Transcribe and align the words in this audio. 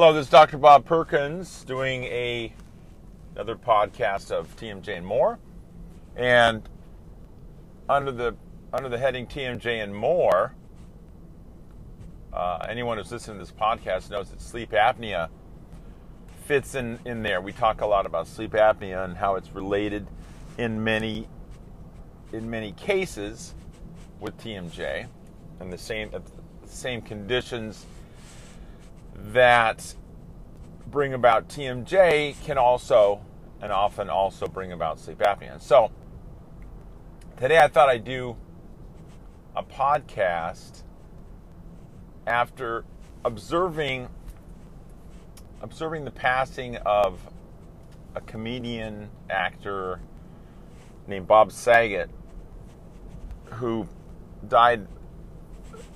Hello, 0.00 0.12
this 0.12 0.26
is 0.26 0.30
Dr. 0.30 0.58
Bob 0.58 0.84
Perkins 0.84 1.64
doing 1.64 2.04
a 2.04 2.52
another 3.34 3.56
podcast 3.56 4.30
of 4.30 4.54
TMJ 4.54 4.96
and 4.96 5.04
more. 5.04 5.40
And 6.14 6.62
under 7.88 8.12
the 8.12 8.36
under 8.72 8.88
the 8.88 8.96
heading 8.96 9.26
TMJ 9.26 9.82
and 9.82 9.92
more, 9.92 10.54
uh, 12.32 12.64
anyone 12.68 12.96
who's 12.96 13.10
listening 13.10 13.38
to 13.38 13.44
this 13.44 13.52
podcast 13.52 14.08
knows 14.08 14.30
that 14.30 14.40
sleep 14.40 14.70
apnea 14.70 15.30
fits 16.44 16.76
in 16.76 17.00
in 17.04 17.24
there. 17.24 17.40
We 17.40 17.50
talk 17.50 17.80
a 17.80 17.86
lot 17.86 18.06
about 18.06 18.28
sleep 18.28 18.52
apnea 18.52 19.04
and 19.04 19.16
how 19.16 19.34
it's 19.34 19.52
related 19.52 20.06
in 20.58 20.84
many 20.84 21.26
in 22.32 22.48
many 22.48 22.70
cases 22.70 23.52
with 24.20 24.38
TMJ 24.38 25.08
and 25.58 25.72
the 25.72 25.76
same 25.76 26.12
the 26.12 26.22
same 26.68 27.02
conditions 27.02 27.84
that 29.32 29.94
bring 30.86 31.12
about 31.12 31.48
TMJ 31.48 32.42
can 32.44 32.58
also 32.58 33.20
and 33.60 33.72
often 33.72 34.08
also 34.08 34.46
bring 34.46 34.72
about 34.72 34.98
sleep 34.98 35.18
apnea. 35.18 35.60
So 35.60 35.90
today 37.38 37.58
I 37.58 37.68
thought 37.68 37.88
I'd 37.88 38.04
do 38.04 38.36
a 39.56 39.62
podcast 39.62 40.82
after 42.26 42.84
observing 43.24 44.08
observing 45.60 46.04
the 46.04 46.10
passing 46.10 46.76
of 46.76 47.20
a 48.14 48.20
comedian 48.20 49.10
actor 49.28 50.00
named 51.08 51.26
Bob 51.26 51.50
Saget 51.50 52.08
who 53.46 53.88
died 54.46 54.86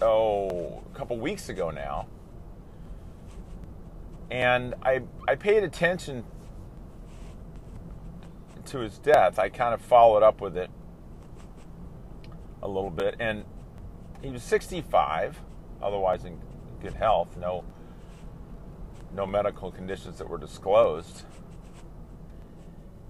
oh 0.01 0.83
a 0.93 0.99
couple 0.99 1.17
weeks 1.19 1.49
ago 1.49 1.71
now 1.71 2.07
and 4.33 4.75
I 4.83 5.03
I 5.29 5.35
paid 5.35 5.63
attention 5.63 6.25
to 8.65 8.79
his 8.79 8.99
death. 8.99 9.39
I 9.39 9.51
kind 9.51 9.75
of 9.75 9.83
followed 9.83 10.23
up 10.23 10.41
with 10.41 10.57
it 10.57 10.71
a 12.63 12.67
little 12.69 12.91
bit, 12.91 13.17
and 13.21 13.45
he 14.23 14.31
was 14.31 14.43
65, 14.43 15.39
otherwise 15.83 16.25
in 16.25 16.41
good 16.81 16.95
health. 16.95 17.37
No 17.37 17.63
no 19.13 19.27
medical 19.27 19.71
conditions 19.71 20.17
that 20.17 20.29
were 20.29 20.39
disclosed. 20.39 21.25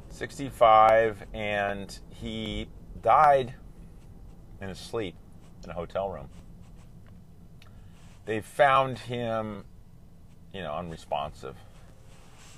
65, 0.08 1.24
and 1.32 2.00
he 2.10 2.66
died 3.00 3.54
in 4.60 4.68
his 4.68 4.78
sleep 4.78 5.14
in 5.62 5.70
a 5.70 5.72
hotel 5.72 6.10
room. 6.10 6.28
They 8.26 8.40
found 8.40 8.98
him 8.98 9.64
you 10.52 10.62
know, 10.62 10.74
unresponsive, 10.74 11.56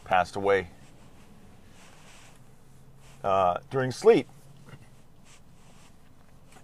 passed 0.05 0.37
away 0.37 0.69
uh, 3.23 3.59
during 3.71 3.91
sleep. 3.91 4.29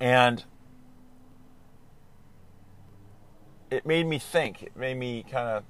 And 0.00 0.44
it 3.70 3.86
made 3.86 4.06
me 4.06 4.18
think, 4.18 4.62
it 4.62 4.76
made 4.76 4.96
me 4.96 5.22
kind 5.22 5.48
of 5.48 5.64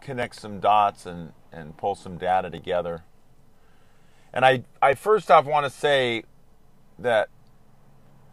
connect 0.00 0.36
some 0.36 0.60
dots 0.60 1.06
and, 1.06 1.32
and 1.52 1.76
pull 1.76 1.94
some 1.94 2.16
data 2.16 2.50
together. 2.50 3.04
And 4.32 4.44
I, 4.44 4.64
I 4.80 4.94
first 4.94 5.30
off 5.30 5.44
want 5.44 5.66
to 5.66 5.70
say 5.70 6.24
that 6.98 7.28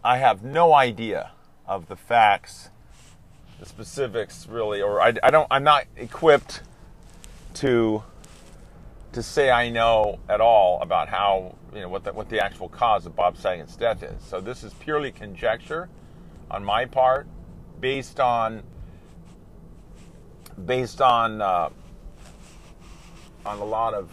I 0.04 0.18
have 0.18 0.44
no 0.44 0.74
idea 0.74 1.32
of 1.68 1.88
the 1.88 1.98
facts 1.98 2.70
the 3.60 3.66
specifics 3.66 4.48
really, 4.48 4.82
or 4.82 5.02
I, 5.02 5.14
I 5.22 5.32
don't, 5.32 5.48
I'm 5.52 5.64
not 5.64 5.86
equipped 5.98 6.62
to 7.56 8.04
to 9.12 9.24
say 9.24 9.50
I 9.50 9.70
know 9.70 10.20
at 10.30 10.40
all 10.40 10.80
about 10.82 11.10
how 11.10 11.56
you 11.74 11.82
know 11.82 11.90
what 11.90 12.04
the, 12.04 12.14
what 12.14 12.30
the 12.30 12.44
actual 12.44 12.70
cause 12.70 13.06
of 13.06 13.16
Bob 13.16 13.38
Saget's 13.38 13.76
death 13.76 14.04
is. 14.04 14.22
So 14.24 14.40
this 14.40 14.64
is 14.64 14.74
purely 14.76 15.12
conjecture 15.12 15.90
on 16.50 16.64
my 16.64 16.86
part, 16.86 17.28
based 17.80 18.20
on 18.20 18.64
based 20.66 21.02
on 21.02 21.42
uh, 21.42 21.70
on 23.46 23.60
a 23.60 23.66
lot 23.66 23.94
of 23.94 24.12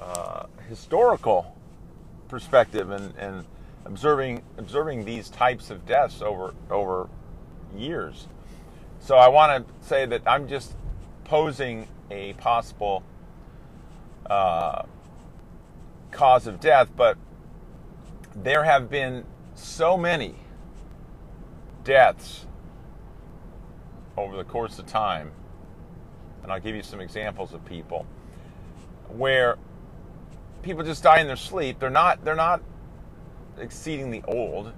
uh, 0.00 0.46
historical 0.68 1.56
perspective 2.28 2.90
and, 2.90 3.14
and 3.16 3.44
observing 3.84 4.42
observing 4.58 5.04
these 5.04 5.28
types 5.28 5.70
of 5.70 5.86
deaths 5.86 6.22
over 6.22 6.54
over 6.70 7.08
years. 7.78 8.28
So 9.00 9.16
I 9.16 9.28
want 9.28 9.66
to 9.66 9.86
say 9.86 10.06
that 10.06 10.22
I'm 10.26 10.48
just 10.48 10.74
posing 11.24 11.88
a 12.10 12.32
possible 12.34 13.02
uh, 14.28 14.82
cause 16.10 16.46
of 16.46 16.60
death, 16.60 16.88
but 16.96 17.16
there 18.34 18.64
have 18.64 18.90
been 18.90 19.24
so 19.54 19.96
many 19.96 20.34
deaths 21.84 22.46
over 24.16 24.36
the 24.36 24.44
course 24.44 24.78
of 24.78 24.86
time, 24.86 25.30
and 26.42 26.50
I'll 26.50 26.60
give 26.60 26.74
you 26.74 26.82
some 26.82 27.00
examples 27.00 27.52
of 27.52 27.64
people 27.64 28.06
where 29.08 29.56
people 30.62 30.82
just 30.82 31.02
die 31.02 31.20
in 31.20 31.26
their 31.26 31.36
sleep. 31.36 31.78
They're 31.78 31.90
not 31.90 32.24
they're 32.24 32.34
not 32.34 32.60
exceedingly 33.58 34.22
old. 34.26 34.72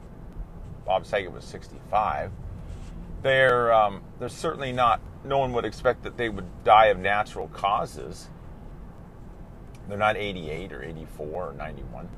Bob 0.85 1.07
Saget 1.07 1.33
was 1.33 1.45
65 1.45 2.31
they're 3.23 3.73
um, 3.73 4.03
they're 4.19 4.29
certainly 4.29 4.73
not. 4.73 5.01
No 5.25 5.39
one 5.39 5.53
would 5.53 5.65
expect 5.65 6.05
that 6.05 6.17
they 6.17 6.29
would 6.29 6.47
die 6.65 6.87
of 6.87 6.99
natural 6.99 7.49
causes. 7.49 8.29
They're 9.89 9.99
not 9.99 10.17
88 10.17 10.73
or 10.73 10.84
84 10.84 11.27
or 11.27 11.53
91, 11.55 12.09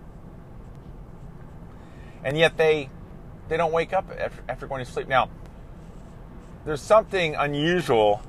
and 2.24 2.36
yet 2.36 2.56
they 2.56 2.90
they 3.48 3.56
don't 3.56 3.72
wake 3.72 3.92
up 3.92 4.10
after, 4.18 4.42
after 4.48 4.66
going 4.66 4.84
to 4.84 4.90
sleep. 4.90 5.08
Now, 5.08 5.30
there's 6.64 6.82
something 6.82 7.34
unusual, 7.34 8.22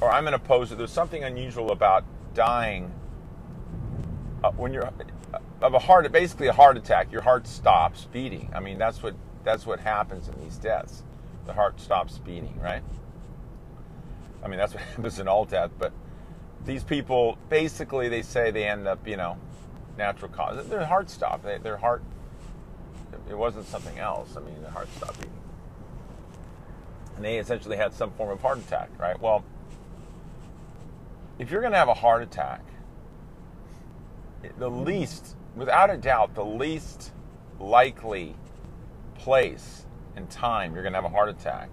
or 0.00 0.10
I'm 0.12 0.24
going 0.24 0.32
to 0.32 0.38
pose 0.38 0.70
it. 0.70 0.78
There's 0.78 0.92
something 0.92 1.24
unusual 1.24 1.72
about 1.72 2.04
dying 2.34 2.92
uh, 4.44 4.52
when 4.52 4.72
you're 4.72 4.86
uh, 4.86 5.38
of 5.60 5.74
a 5.74 5.78
heart, 5.78 6.10
basically 6.12 6.46
a 6.46 6.52
heart 6.52 6.76
attack. 6.76 7.10
Your 7.10 7.22
heart 7.22 7.48
stops 7.48 8.06
beating. 8.12 8.52
I 8.54 8.60
mean, 8.60 8.78
that's 8.78 9.02
what 9.02 9.16
that's 9.42 9.66
what 9.66 9.80
happens 9.80 10.28
in 10.28 10.38
these 10.40 10.56
deaths 10.56 11.02
the 11.46 11.52
heart 11.52 11.80
stops 11.80 12.18
beating, 12.18 12.58
right? 12.60 12.82
I 14.42 14.48
mean, 14.48 14.58
that's 14.58 14.74
what 14.74 14.82
happens 14.96 15.18
in 15.18 15.28
all 15.28 15.44
death, 15.44 15.70
but 15.78 15.92
these 16.64 16.84
people 16.84 17.38
basically 17.48 18.08
they 18.08 18.22
say 18.22 18.50
they 18.50 18.68
end 18.68 18.86
up, 18.86 19.06
you 19.06 19.16
know, 19.16 19.38
natural 19.96 20.30
cause. 20.30 20.66
Their 20.68 20.84
heart 20.84 21.10
stopped. 21.10 21.44
They, 21.44 21.58
their 21.58 21.76
heart, 21.76 22.02
it 23.28 23.36
wasn't 23.36 23.66
something 23.66 23.98
else. 23.98 24.36
I 24.36 24.40
mean, 24.40 24.60
their 24.62 24.70
heart 24.70 24.88
stopped 24.96 25.18
beating. 25.18 25.32
And 27.16 27.24
they 27.24 27.38
essentially 27.38 27.76
had 27.76 27.92
some 27.92 28.10
form 28.12 28.30
of 28.30 28.40
heart 28.40 28.58
attack, 28.58 28.90
right? 28.98 29.20
Well, 29.20 29.44
if 31.38 31.50
you're 31.50 31.60
going 31.60 31.72
to 31.72 31.78
have 31.78 31.88
a 31.88 31.94
heart 31.94 32.22
attack, 32.22 32.62
the 34.58 34.70
least, 34.70 35.36
without 35.54 35.90
a 35.90 35.96
doubt, 35.96 36.34
the 36.34 36.44
least 36.44 37.12
likely 37.60 38.34
place 39.14 39.86
and 40.16 40.28
time 40.30 40.74
you're 40.74 40.82
going 40.82 40.92
to 40.92 41.00
have 41.00 41.10
a 41.10 41.14
heart 41.14 41.28
attack 41.28 41.70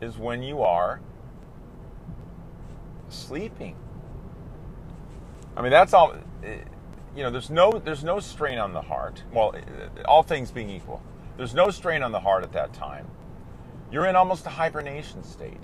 is 0.00 0.18
when 0.18 0.42
you 0.42 0.62
are 0.62 1.00
sleeping. 3.08 3.76
I 5.56 5.62
mean, 5.62 5.70
that's 5.70 5.94
all. 5.94 6.14
Eh, 6.44 6.58
you 7.14 7.22
know, 7.22 7.30
there's 7.30 7.50
no 7.50 7.72
there's 7.72 8.04
no 8.04 8.20
strain 8.20 8.58
on 8.58 8.72
the 8.72 8.80
heart. 8.80 9.22
Well, 9.32 9.54
eh, 9.54 10.02
all 10.04 10.22
things 10.22 10.50
being 10.50 10.70
equal, 10.70 11.02
there's 11.36 11.54
no 11.54 11.70
strain 11.70 12.02
on 12.02 12.12
the 12.12 12.20
heart 12.20 12.42
at 12.42 12.52
that 12.52 12.72
time. 12.72 13.06
You're 13.90 14.06
in 14.06 14.16
almost 14.16 14.46
a 14.46 14.50
hibernation 14.50 15.22
state. 15.22 15.60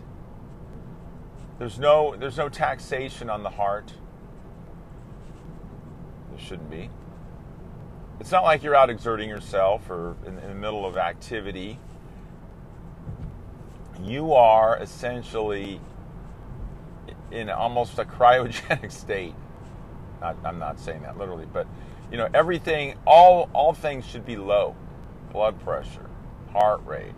There's 1.59 1.79
no 1.79 2.15
there's 2.17 2.37
no 2.37 2.49
taxation 2.49 3.31
on 3.31 3.43
the 3.43 3.51
heart. 3.51 3.95
There 6.31 6.39
shouldn't 6.39 6.71
be 6.71 6.91
it's 8.21 8.31
not 8.33 8.43
like 8.45 8.63
you're 8.63 8.75
out 8.75 8.91
exerting 8.91 9.29
yourself 9.29 9.89
or 9.91 10.17
in, 10.27 10.39
in 10.39 10.49
the 10.49 10.55
middle 10.55 10.85
of 10.85 10.97
activity. 10.97 11.79
You 14.03 14.33
are 14.35 14.77
essentially 14.79 15.81
in 17.31 17.51
almost 17.51 17.99
a 17.99 18.05
cryogenic 18.05 18.91
state. 18.93 19.35
Not, 20.21 20.37
I'm 20.45 20.59
not 20.59 20.81
saying 20.81 21.03
that 21.03 21.17
literally, 21.17 21.47
but 21.53 21.67
you 22.11 22.17
know 22.17 22.29
everything, 22.35 22.95
all 23.07 23.49
all 23.53 23.73
things 23.73 24.05
should 24.05 24.27
be 24.27 24.37
low. 24.37 24.75
Blood 25.33 25.61
pressure, 25.61 26.09
heart 26.53 26.85
rate. 26.87 27.15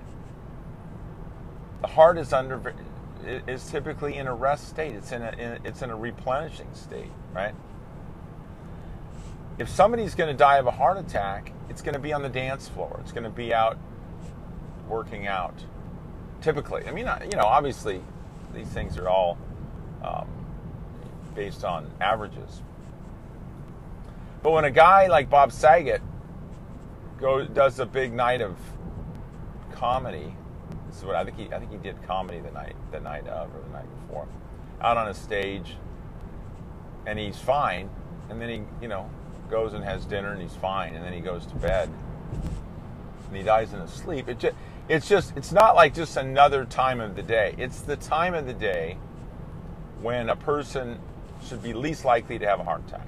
The 1.80 1.86
heart 1.86 2.18
is 2.18 2.32
under 2.32 2.74
is 3.24 3.70
typically 3.70 4.16
in 4.16 4.26
a 4.26 4.34
rest 4.34 4.68
state. 4.68 4.94
It's 4.94 5.12
in 5.12 5.22
a, 5.22 5.30
in, 5.32 5.58
it's 5.64 5.82
in 5.82 5.90
a 5.90 5.96
replenishing 5.96 6.74
state, 6.74 7.10
right? 7.32 7.54
If 9.60 9.68
somebody's 9.68 10.14
going 10.14 10.30
to 10.30 10.36
die 10.36 10.56
of 10.56 10.66
a 10.66 10.70
heart 10.70 10.96
attack, 10.96 11.52
it's 11.68 11.82
going 11.82 11.92
to 11.92 12.00
be 12.00 12.14
on 12.14 12.22
the 12.22 12.30
dance 12.30 12.66
floor. 12.66 12.98
It's 13.02 13.12
going 13.12 13.24
to 13.24 13.30
be 13.30 13.52
out 13.52 13.76
working 14.88 15.26
out. 15.26 15.54
Typically, 16.40 16.86
I 16.88 16.92
mean, 16.92 17.06
you 17.30 17.36
know, 17.36 17.44
obviously, 17.44 18.00
these 18.54 18.68
things 18.68 18.96
are 18.96 19.06
all 19.06 19.36
um, 20.02 20.26
based 21.34 21.62
on 21.62 21.90
averages. 22.00 22.62
But 24.42 24.52
when 24.52 24.64
a 24.64 24.70
guy 24.70 25.08
like 25.08 25.28
Bob 25.28 25.52
Saget 25.52 26.00
goes 27.20 27.46
does 27.48 27.78
a 27.78 27.86
big 27.86 28.14
night 28.14 28.40
of 28.40 28.56
comedy, 29.72 30.34
this 30.88 30.96
is 30.96 31.04
what 31.04 31.16
I 31.16 31.24
think 31.24 31.36
he 31.36 31.52
I 31.52 31.58
think 31.58 31.70
he 31.70 31.76
did 31.76 32.02
comedy 32.06 32.40
the 32.40 32.50
night 32.50 32.76
the 32.92 33.00
night 33.00 33.28
of 33.28 33.54
or 33.54 33.60
the 33.60 33.72
night 33.74 34.06
before, 34.06 34.26
out 34.80 34.96
on 34.96 35.08
a 35.08 35.14
stage, 35.14 35.76
and 37.04 37.18
he's 37.18 37.36
fine, 37.36 37.90
and 38.30 38.40
then 38.40 38.48
he 38.48 38.62
you 38.80 38.88
know 38.88 39.10
goes 39.50 39.72
and 39.72 39.84
has 39.84 40.04
dinner 40.06 40.32
and 40.32 40.40
he's 40.40 40.54
fine, 40.54 40.94
and 40.94 41.04
then 41.04 41.12
he 41.12 41.20
goes 41.20 41.46
to 41.46 41.54
bed, 41.56 41.90
and 43.28 43.36
he 43.36 43.42
dies 43.42 43.72
in 43.72 43.80
his 43.80 43.90
sleep. 43.90 44.28
It 44.28 44.38
just 44.38 44.54
it's 44.88 45.08
just 45.08 45.36
it's 45.36 45.52
not 45.52 45.76
like 45.76 45.94
just 45.94 46.16
another 46.16 46.64
time 46.64 47.00
of 47.00 47.16
the 47.16 47.22
day. 47.22 47.54
It's 47.58 47.80
the 47.80 47.96
time 47.96 48.34
of 48.34 48.46
the 48.46 48.54
day 48.54 48.96
when 50.00 50.30
a 50.30 50.36
person 50.36 50.98
should 51.46 51.62
be 51.62 51.72
least 51.72 52.04
likely 52.04 52.38
to 52.38 52.46
have 52.46 52.60
a 52.60 52.64
heart 52.64 52.82
attack 52.86 53.06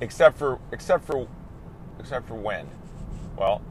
except 0.00 0.38
for 0.38 0.58
except 0.72 1.04
for 1.04 1.26
except 1.98 2.26
for 2.28 2.34
when? 2.34 2.68
Well, 3.36 3.62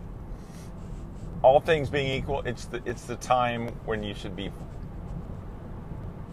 all 1.42 1.60
things 1.60 1.90
being 1.90 2.12
equal, 2.12 2.42
it's 2.42 2.66
the 2.66 2.82
it's 2.86 3.04
the 3.06 3.16
time 3.18 3.68
when 3.86 4.04
you 4.04 4.14
should 4.14 4.36
be 4.36 4.52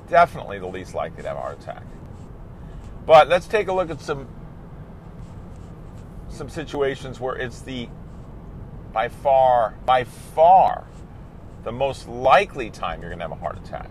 definitely 0.09 0.59
the 0.59 0.67
least 0.67 0.95
likely 0.95 1.23
to 1.23 1.29
have 1.29 1.37
a 1.37 1.41
heart 1.41 1.61
attack. 1.61 1.85
But 3.07 3.29
let's 3.29 3.47
take 3.47 3.69
a 3.69 3.73
look 3.73 3.91
at 3.91 4.01
some 4.01 4.29
some 6.29 6.49
situations 6.49 7.21
where 7.21 7.37
it's 7.37 7.61
the 7.61 7.89
by 8.93 9.09
far 9.09 9.75
by 9.85 10.05
far 10.05 10.85
the 11.65 11.73
most 11.73 12.09
likely 12.09 12.71
time 12.71 13.01
you're 13.01 13.11
going 13.11 13.19
to 13.19 13.25
have 13.25 13.33
a 13.33 13.37
heart 13.37 13.57
attack. 13.59 13.89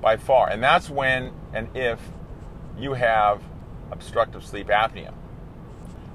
By 0.00 0.16
far. 0.16 0.48
And 0.48 0.62
that's 0.62 0.88
when 0.88 1.32
and 1.52 1.68
if 1.76 2.00
you 2.78 2.94
have 2.94 3.42
obstructive 3.90 4.44
sleep 4.44 4.68
apnea. 4.68 5.12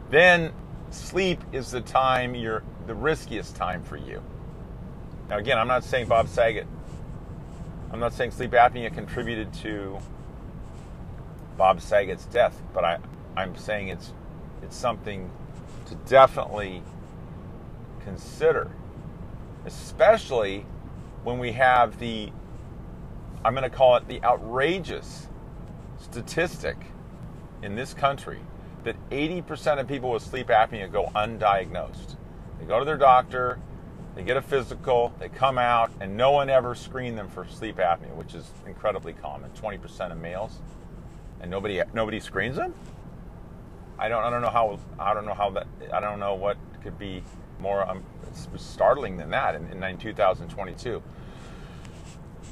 Then 0.09 0.51
sleep 0.89 1.41
is 1.51 1.71
the 1.71 1.81
time 1.81 2.33
you're 2.35 2.63
the 2.87 2.95
riskiest 2.95 3.55
time 3.55 3.83
for 3.83 3.97
you. 3.97 4.23
Now 5.29 5.37
again, 5.37 5.57
I'm 5.57 5.67
not 5.67 5.83
saying 5.83 6.07
Bob 6.07 6.27
Saget. 6.27 6.67
I'm 7.91 7.99
not 7.99 8.13
saying 8.13 8.31
sleep 8.31 8.51
apnea 8.51 8.93
contributed 8.93 9.53
to 9.55 9.99
Bob 11.57 11.81
Saget's 11.81 12.25
death, 12.25 12.61
but 12.73 12.83
I, 12.83 12.99
I'm 13.35 13.55
saying 13.55 13.89
it's 13.89 14.13
it's 14.61 14.75
something 14.75 15.29
to 15.87 15.95
definitely 15.95 16.81
consider, 18.03 18.69
especially 19.65 20.65
when 21.23 21.39
we 21.39 21.51
have 21.53 21.99
the 21.99 22.31
I'm 23.43 23.53
going 23.53 23.69
to 23.69 23.75
call 23.75 23.95
it 23.95 24.07
the 24.07 24.21
outrageous 24.23 25.27
statistic 25.99 26.77
in 27.61 27.75
this 27.75 27.93
country 27.93 28.39
that 28.83 28.95
80% 29.09 29.79
of 29.79 29.87
people 29.87 30.11
with 30.11 30.23
sleep 30.23 30.47
apnea 30.47 30.91
go 30.91 31.07
undiagnosed. 31.15 32.15
They 32.59 32.65
go 32.65 32.79
to 32.79 32.85
their 32.85 32.97
doctor, 32.97 33.59
they 34.15 34.23
get 34.23 34.37
a 34.37 34.41
physical, 34.41 35.13
they 35.19 35.29
come 35.29 35.57
out, 35.57 35.91
and 35.99 36.17
no 36.17 36.31
one 36.31 36.49
ever 36.49 36.73
screened 36.73 37.17
them 37.17 37.29
for 37.29 37.45
sleep 37.47 37.77
apnea, 37.77 38.13
which 38.15 38.33
is 38.33 38.49
incredibly 38.65 39.13
common. 39.13 39.51
20% 39.51 40.11
of 40.11 40.17
males, 40.17 40.59
and 41.41 41.51
nobody 41.51 41.81
nobody 41.93 42.19
screens 42.19 42.55
them. 42.55 42.73
I 43.99 44.09
don't 44.09 44.23
I 44.23 44.29
don't 44.29 44.41
know 44.41 44.49
how 44.49 44.79
I 44.99 45.13
don't 45.13 45.25
know 45.25 45.33
how 45.33 45.49
that 45.51 45.67
I 45.93 45.99
don't 45.99 46.19
know 46.19 46.35
what 46.35 46.57
could 46.83 46.97
be 46.97 47.23
more 47.59 47.89
um, 47.89 48.03
startling 48.55 49.17
than 49.17 49.29
that 49.31 49.55
in, 49.55 49.83
in 49.83 49.97
2022. 49.97 51.01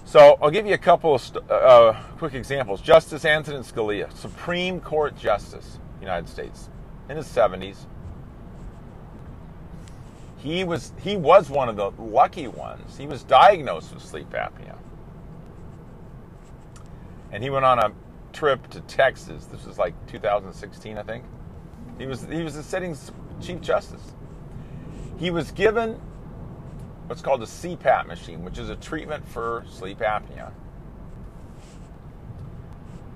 So 0.05 0.37
I'll 0.41 0.51
give 0.51 0.65
you 0.65 0.73
a 0.73 0.77
couple 0.77 1.15
of 1.15 1.21
st- 1.21 1.49
uh, 1.49 1.93
quick 2.17 2.33
examples. 2.33 2.81
Justice 2.81 3.25
Antonin 3.25 3.63
Scalia, 3.63 4.11
Supreme 4.15 4.79
Court 4.79 5.17
Justice, 5.17 5.79
United 5.99 6.29
States, 6.29 6.69
in 7.09 7.17
his 7.17 7.27
70s. 7.27 7.85
He 10.37 10.63
was 10.63 10.93
he 11.01 11.17
was 11.17 11.49
one 11.49 11.69
of 11.69 11.75
the 11.75 11.91
lucky 11.99 12.47
ones. 12.47 12.97
He 12.97 13.07
was 13.07 13.23
diagnosed 13.23 13.93
with 13.93 14.03
sleep 14.03 14.29
apnea, 14.31 14.75
and 17.31 17.43
he 17.43 17.49
went 17.49 17.65
on 17.65 17.79
a 17.79 17.91
trip 18.35 18.69
to 18.69 18.81
Texas. 18.81 19.45
This 19.45 19.65
was 19.65 19.77
like 19.77 19.93
2016, 20.07 20.97
I 20.97 21.03
think. 21.03 21.23
He 21.97 22.05
was 22.05 22.23
he 22.23 22.43
was 22.43 22.55
the 22.55 22.63
sitting 22.63 22.95
Chief 23.41 23.61
Justice. 23.61 24.13
He 25.17 25.31
was 25.31 25.51
given 25.51 25.99
what's 27.07 27.21
called 27.21 27.41
a 27.41 27.45
CPAP 27.45 28.05
machine, 28.07 28.43
which 28.43 28.57
is 28.57 28.69
a 28.69 28.75
treatment 28.75 29.25
for 29.27 29.63
sleep 29.69 29.99
apnea. 29.99 30.51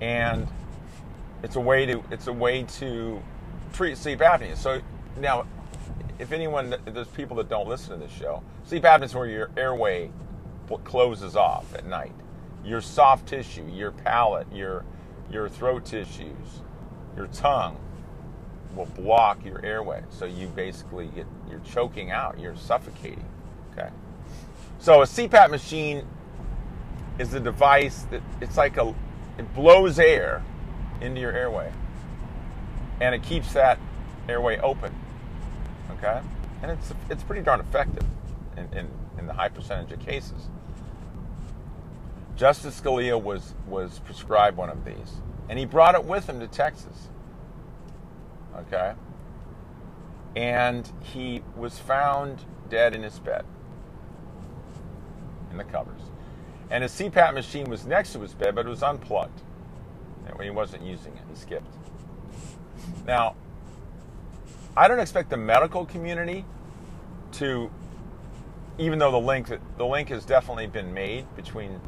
And 0.00 0.48
it's 1.42 1.56
a 1.56 1.60
way 1.60 1.84
to 1.86 2.02
it's 2.10 2.26
a 2.26 2.32
way 2.32 2.62
to 2.78 3.22
treat 3.74 3.98
sleep 3.98 4.20
apnea. 4.20 4.56
So 4.56 4.80
now, 5.18 5.46
if 6.18 6.32
anyone 6.32 6.72
if 6.86 6.94
there's 6.94 7.08
people 7.08 7.36
that 7.36 7.50
don't 7.50 7.68
listen 7.68 7.98
to 7.98 8.06
this 8.06 8.16
show, 8.16 8.42
sleep 8.64 8.84
apnea 8.84 9.04
is 9.04 9.14
where 9.14 9.26
your 9.26 9.50
airway 9.58 10.10
closes 10.84 11.36
off 11.36 11.74
at 11.74 11.84
night. 11.84 12.12
Your 12.64 12.80
soft 12.80 13.26
tissue, 13.26 13.66
your 13.72 13.90
palate, 13.90 14.46
your 14.52 14.84
your 15.30 15.48
throat 15.48 15.84
tissues, 15.84 16.62
your 17.16 17.26
tongue 17.28 17.76
will 18.74 18.86
block 18.86 19.44
your 19.44 19.64
airway. 19.64 20.02
So 20.10 20.24
you 20.24 20.48
basically 20.48 21.06
get 21.08 21.26
you're 21.48 21.60
choking 21.60 22.10
out, 22.10 22.38
you're 22.38 22.56
suffocating. 22.56 23.24
Okay. 23.72 23.90
So 24.78 25.02
a 25.02 25.04
CPAP 25.04 25.50
machine 25.50 26.06
is 27.18 27.34
a 27.34 27.40
device 27.40 28.02
that 28.10 28.22
it's 28.40 28.56
like 28.56 28.76
a 28.76 28.94
it 29.38 29.54
blows 29.54 29.98
air 29.98 30.42
into 31.00 31.20
your 31.20 31.32
airway 31.32 31.72
and 33.00 33.14
it 33.14 33.22
keeps 33.22 33.52
that 33.54 33.78
airway 34.28 34.58
open. 34.58 34.94
Okay? 35.92 36.20
And 36.62 36.70
it's 36.70 36.92
it's 37.08 37.22
pretty 37.22 37.42
darn 37.42 37.60
effective 37.60 38.04
in, 38.56 38.64
in, 38.78 38.88
in 39.18 39.26
the 39.26 39.32
high 39.32 39.48
percentage 39.48 39.92
of 39.92 40.00
cases. 40.00 40.48
Justice 42.40 42.80
Scalia 42.80 43.22
was 43.22 43.54
was 43.68 43.98
prescribed 43.98 44.56
one 44.56 44.70
of 44.70 44.82
these, 44.82 45.20
and 45.50 45.58
he 45.58 45.66
brought 45.66 45.94
it 45.94 46.02
with 46.02 46.26
him 46.26 46.40
to 46.40 46.46
Texas. 46.46 47.10
Okay? 48.56 48.94
And 50.34 50.90
he 51.02 51.42
was 51.54 51.78
found 51.78 52.42
dead 52.70 52.94
in 52.94 53.02
his 53.02 53.18
bed 53.18 53.44
in 55.50 55.58
the 55.58 55.64
covers. 55.64 56.00
And 56.70 56.82
his 56.82 56.92
CPAP 56.92 57.34
machine 57.34 57.68
was 57.68 57.84
next 57.84 58.14
to 58.14 58.20
his 58.20 58.32
bed, 58.32 58.54
but 58.54 58.64
it 58.64 58.70
was 58.70 58.82
unplugged. 58.82 59.42
And 60.26 60.40
he 60.40 60.48
wasn't 60.48 60.82
using 60.82 61.12
it, 61.12 61.22
he 61.28 61.36
skipped. 61.36 61.74
Now, 63.06 63.36
I 64.74 64.88
don't 64.88 65.00
expect 65.00 65.28
the 65.28 65.36
medical 65.36 65.84
community 65.84 66.46
to, 67.32 67.70
even 68.78 68.98
though 68.98 69.10
the 69.10 69.20
link 69.20 69.50
the 69.76 69.84
link 69.84 70.08
has 70.08 70.24
definitely 70.24 70.68
been 70.68 70.94
made 70.94 71.26
between 71.36 71.78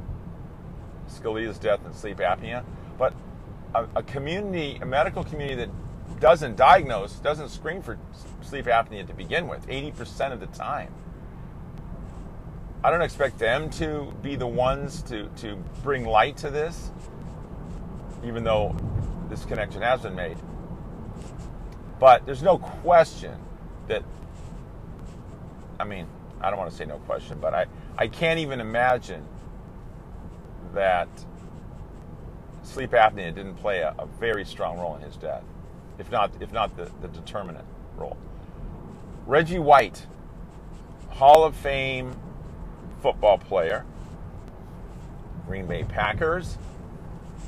Scalia's 1.12 1.58
death 1.58 1.84
and 1.84 1.94
sleep 1.94 2.18
apnea, 2.18 2.64
but 2.98 3.14
a, 3.74 3.86
a 3.96 4.02
community, 4.02 4.78
a 4.82 4.86
medical 4.86 5.24
community 5.24 5.56
that 5.56 6.20
doesn't 6.20 6.56
diagnose, 6.56 7.14
doesn't 7.16 7.48
screen 7.48 7.82
for 7.82 7.98
sleep 8.42 8.66
apnea 8.66 9.06
to 9.06 9.14
begin 9.14 9.48
with, 9.48 9.66
80% 9.68 10.32
of 10.32 10.40
the 10.40 10.46
time 10.46 10.92
I 12.84 12.90
don't 12.90 13.02
expect 13.02 13.38
them 13.38 13.70
to 13.70 14.12
be 14.22 14.34
the 14.34 14.46
ones 14.46 15.02
to, 15.04 15.28
to 15.36 15.54
bring 15.84 16.04
light 16.04 16.36
to 16.38 16.50
this, 16.50 16.90
even 18.24 18.42
though 18.42 18.74
this 19.28 19.44
connection 19.44 19.82
has 19.82 20.00
been 20.00 20.16
made. 20.16 20.36
But 22.00 22.26
there's 22.26 22.42
no 22.42 22.58
question 22.58 23.38
that, 23.86 24.02
I 25.78 25.84
mean, 25.84 26.08
I 26.40 26.50
don't 26.50 26.58
want 26.58 26.72
to 26.72 26.76
say 26.76 26.84
no 26.84 26.98
question, 26.98 27.38
but 27.40 27.54
I, 27.54 27.66
I 27.96 28.08
can't 28.08 28.40
even 28.40 28.60
imagine 28.60 29.24
that 30.74 31.08
sleep 32.62 32.90
apnea 32.92 33.34
didn't 33.34 33.54
play 33.56 33.80
a, 33.80 33.94
a 33.98 34.06
very 34.06 34.44
strong 34.44 34.78
role 34.78 34.96
in 34.96 35.02
his 35.02 35.16
death, 35.16 35.44
if 35.98 36.10
not, 36.10 36.32
if 36.40 36.52
not 36.52 36.76
the, 36.76 36.90
the 37.00 37.08
determinant 37.08 37.66
role. 37.96 38.16
Reggie 39.26 39.58
White, 39.58 40.06
Hall 41.10 41.44
of 41.44 41.54
Fame 41.54 42.16
football 43.00 43.38
player. 43.38 43.84
Green 45.46 45.66
Bay 45.66 45.84
Packers, 45.84 46.56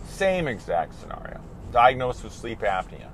same 0.09 0.49
exact 0.49 0.95
scenario. 1.01 1.41
Diagnosed 1.73 2.25
with 2.25 2.33
sleep 2.33 2.61
apnea. 2.61 3.09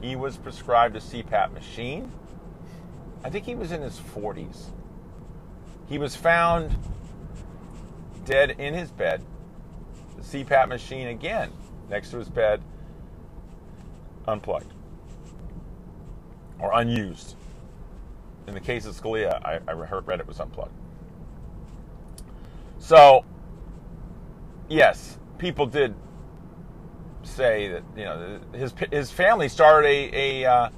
He 0.00 0.16
was 0.16 0.36
prescribed 0.36 0.96
a 0.96 1.00
CPAP 1.00 1.52
machine. 1.52 2.10
I 3.24 3.30
think 3.30 3.44
he 3.44 3.56
was 3.56 3.72
in 3.72 3.82
his 3.82 4.00
40s. 4.14 4.66
He 5.88 5.98
was 5.98 6.14
found 6.14 6.76
dead 8.28 8.56
in 8.58 8.74
his 8.74 8.90
bed. 8.90 9.24
The 10.18 10.22
CPAP 10.22 10.68
machine 10.68 11.08
again 11.08 11.50
next 11.88 12.10
to 12.10 12.18
his 12.18 12.28
bed, 12.28 12.62
unplugged 14.26 14.72
or 16.60 16.70
unused. 16.74 17.36
In 18.46 18.54
the 18.54 18.60
case 18.60 18.84
of 18.84 18.94
Scalia, 18.94 19.42
I, 19.44 19.60
I 19.66 19.72
read 19.72 20.20
it 20.20 20.26
was 20.26 20.40
unplugged. 20.40 20.72
So, 22.78 23.24
yes, 24.68 25.18
people 25.38 25.66
did 25.66 25.94
say 27.22 27.68
that 27.68 27.82
you 27.96 28.04
know 28.04 28.40
his 28.52 28.72
his 28.90 29.10
family 29.10 29.48
started 29.48 29.88
a 29.88 30.42
a, 30.42 30.50
uh, 30.50 30.70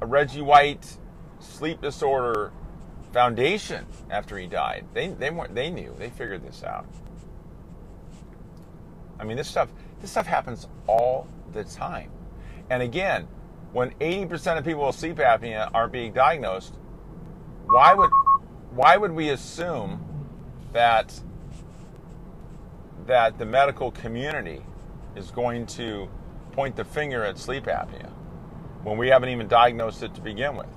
a 0.00 0.06
Reggie 0.06 0.42
White 0.42 0.98
sleep 1.38 1.80
disorder 1.80 2.52
foundation 3.12 3.86
after 4.10 4.38
he 4.38 4.46
died. 4.46 4.86
They 4.94 5.08
they 5.08 5.30
weren't 5.30 5.54
they 5.54 5.70
knew 5.70 5.94
they 5.98 6.10
figured 6.10 6.44
this 6.46 6.62
out. 6.62 6.86
I 9.18 9.24
mean, 9.24 9.36
this 9.36 9.48
stuff 9.48 9.68
this 10.00 10.10
stuff 10.10 10.26
happens 10.26 10.66
all 10.86 11.26
the 11.52 11.64
time. 11.64 12.10
And 12.70 12.82
again, 12.82 13.26
when 13.72 13.90
80% 13.94 14.58
of 14.58 14.64
people 14.64 14.86
with 14.86 14.96
sleep 14.96 15.16
apnea 15.16 15.70
aren't 15.74 15.92
being 15.92 16.12
diagnosed, 16.12 16.74
why 17.66 17.94
would 17.94 18.10
why 18.70 18.96
would 18.96 19.12
we 19.12 19.30
assume 19.30 20.04
that 20.72 21.18
that 23.06 23.38
the 23.38 23.44
medical 23.44 23.90
community 23.90 24.62
is 25.16 25.30
going 25.30 25.66
to 25.66 26.08
point 26.52 26.76
the 26.76 26.84
finger 26.84 27.24
at 27.24 27.38
sleep 27.38 27.64
apnea 27.64 28.08
when 28.84 28.96
we 28.96 29.08
haven't 29.08 29.28
even 29.28 29.48
diagnosed 29.48 30.02
it 30.02 30.14
to 30.14 30.20
begin 30.20 30.56
with? 30.56 30.68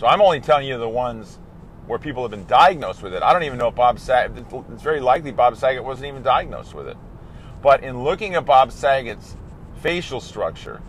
So 0.00 0.06
I'm 0.06 0.22
only 0.22 0.40
telling 0.40 0.66
you 0.66 0.78
the 0.78 0.88
ones 0.88 1.38
where 1.86 1.98
people 1.98 2.22
have 2.22 2.30
been 2.30 2.46
diagnosed 2.46 3.02
with 3.02 3.12
it. 3.12 3.22
I 3.22 3.34
don't 3.34 3.42
even 3.42 3.58
know 3.58 3.68
if 3.68 3.74
Bob 3.74 3.98
Saget, 3.98 4.46
it's 4.72 4.82
very 4.82 4.98
likely 4.98 5.30
Bob 5.30 5.58
Saget 5.58 5.84
wasn't 5.84 6.06
even 6.06 6.22
diagnosed 6.22 6.72
with 6.72 6.88
it. 6.88 6.96
But 7.60 7.84
in 7.84 8.02
looking 8.02 8.34
at 8.34 8.46
Bob 8.46 8.72
Saget's 8.72 9.36
facial 9.82 10.22
structure, 10.22 10.80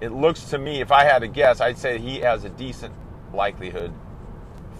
it 0.00 0.12
looks 0.12 0.44
to 0.44 0.56
me, 0.56 0.80
if 0.80 0.90
I 0.90 1.04
had 1.04 1.18
to 1.18 1.28
guess, 1.28 1.60
I'd 1.60 1.76
say 1.76 1.98
he 1.98 2.20
has 2.20 2.44
a 2.44 2.48
decent 2.48 2.94
likelihood 3.34 3.92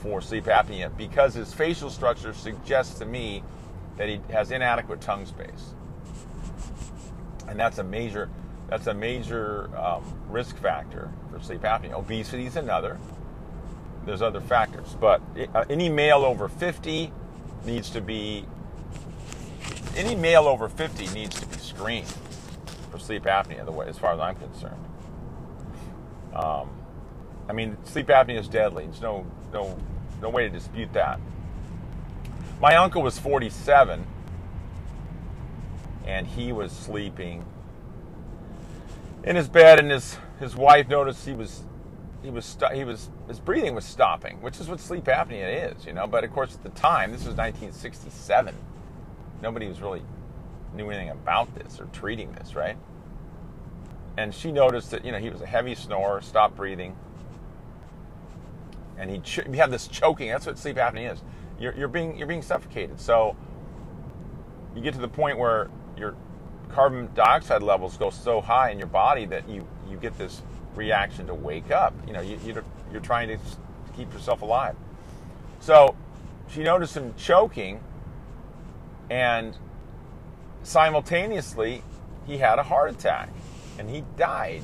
for 0.01 0.23
sleep 0.23 0.45
apnea 0.45 0.97
because 0.97 1.35
his 1.35 1.53
facial 1.53 1.91
structure 1.91 2.33
suggests 2.33 2.99
to 3.01 3.05
me 3.05 3.43
that 3.99 4.09
he 4.09 4.19
has 4.31 4.51
inadequate 4.51 5.03
tongue 5.03 5.27
space, 5.27 5.75
and 7.49 7.61
that's 7.61 7.77
a 7.77 7.85
major 7.85 8.31
that's 8.69 8.87
a 8.87 8.95
major 8.95 9.71
um, 9.77 10.05
risk 10.29 10.57
factor 10.59 11.11
for 11.33 11.41
sleep 11.41 11.63
apnea. 11.63 11.93
Obesity 11.93 12.47
is 12.47 12.57
another. 12.57 12.99
There's 14.05 14.23
other 14.23 14.41
factors, 14.41 14.97
but 15.01 15.21
uh, 15.55 15.65
any 15.69 15.89
male 15.89 16.25
over 16.25 16.49
50 16.49 17.13
needs 17.65 17.91
to 17.91 18.01
be 18.01 18.45
any 19.97 20.15
male 20.15 20.47
over 20.47 20.69
50 20.69 21.09
needs 21.09 21.41
to 21.41 21.47
be 21.47 21.57
screened 21.57 22.15
for 22.91 22.99
sleep 22.99 23.25
apnea. 23.25 23.65
The 23.65 23.73
way, 23.73 23.87
as 23.87 23.99
far 23.99 24.13
as 24.13 24.21
I'm 24.21 24.37
concerned. 24.37 24.85
Um, 26.35 26.71
I 27.49 27.53
mean, 27.53 27.77
sleep 27.85 28.07
apnea 28.09 28.39
is 28.39 28.49
deadly. 28.49 28.85
There's 28.85 29.01
no 29.01 29.27
no 29.53 29.79
no 30.21 30.29
way 30.29 30.45
to 30.45 30.51
dispute 30.51 30.93
that. 30.93 31.21
My 32.61 32.77
uncle 32.77 33.03
was 33.03 33.19
47, 33.19 34.05
and 36.07 36.27
he 36.27 36.53
was 36.53 36.73
sleeping 36.73 37.45
in 39.25 39.37
his 39.37 39.49
bed, 39.49 39.79
and 39.79 39.91
his 39.91 40.19
his 40.41 40.57
wife 40.57 40.89
noticed 40.89 41.27
he 41.27 41.33
was 41.33 41.65
he 42.23 42.31
was 42.31 42.57
he 42.73 42.85
was 42.85 43.11
his 43.29 43.41
breathing 43.41 43.75
was 43.75 43.85
stopping, 43.85 44.41
which 44.41 44.61
is 44.61 44.69
what 44.69 44.81
sleep 44.81 45.05
apnea 45.05 45.73
is, 45.73 45.87
you 45.87 45.93
know. 45.93 46.07
But 46.07 46.25
of 46.25 46.33
course, 46.33 46.55
at 46.55 46.63
the 46.63 46.71
time, 46.71 47.11
this 47.13 47.21
was 47.21 47.37
1967. 47.37 48.55
Nobody 49.43 49.69
was 49.69 49.81
really 49.81 50.03
knew 50.75 50.91
anything 50.91 51.11
about 51.11 51.55
this 51.55 51.81
or 51.81 51.87
treating 51.87 52.33
this, 52.33 52.55
right? 52.55 52.77
And 54.17 54.35
she 54.35 54.53
noticed 54.53 54.91
that 54.91 55.05
you 55.05 55.13
know 55.13 55.19
he 55.19 55.31
was 55.31 55.41
a 55.41 55.47
heavy 55.47 55.75
snorer, 55.75 56.21
stopped 56.21 56.57
breathing, 56.57 56.97
and 58.99 59.11
he 59.11 59.19
ch- 59.21 59.45
this 59.47 59.89
choking. 59.89 60.29
That's 60.29 60.47
what 60.47 60.59
sleep 60.59 60.77
apnea 60.77 61.13
is. 61.13 61.23
You're, 61.61 61.75
you're 61.75 61.89
being 61.89 62.17
you're 62.19 62.27
being 62.27 62.43
suffocated. 62.43 63.01
So 63.01 63.37
you 64.75 64.83
get 64.83 64.95
to 64.95 65.01
the 65.01 65.09
point 65.09 65.39
where 65.39 65.71
your 65.97 66.17
carbon 66.73 67.09
dioxide 67.15 67.63
levels 67.63 67.97
go 67.97 68.11
so 68.11 68.41
high 68.41 68.71
in 68.71 68.79
your 68.79 68.89
body 68.89 69.25
that 69.27 69.49
you 69.49 69.67
you 69.89 69.97
get 69.97 70.17
this 70.19 70.43
reaction 70.75 71.27
to 71.27 71.35
wake 71.35 71.71
up. 71.71 71.95
You 72.07 72.13
know, 72.13 72.21
you, 72.21 72.39
you're, 72.45 72.65
you're 72.93 73.01
trying 73.01 73.29
to 73.29 73.39
keep 73.97 74.13
yourself 74.13 74.43
alive. 74.43 74.77
So 75.61 75.97
she 76.49 76.63
noticed 76.63 76.97
him 76.97 77.15
choking, 77.17 77.81
and 79.11 79.57
simultaneously, 80.63 81.83
he 82.27 82.39
had 82.39 82.59
a 82.59 82.63
heart 82.63 82.91
attack 82.91 83.31
and 83.79 83.89
he 83.89 84.05
died. 84.17 84.63